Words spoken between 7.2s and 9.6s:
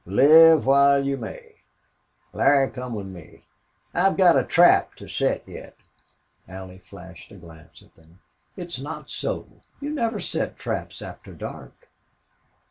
a glance at them. "It's not so.